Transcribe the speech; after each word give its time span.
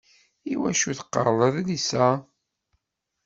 Iwacu 0.53 0.91
teqqareḍ 0.97 1.39
adlis 1.47 1.89
a? 2.05 2.07